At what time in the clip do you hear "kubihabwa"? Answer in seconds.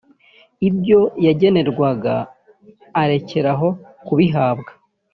4.05-4.71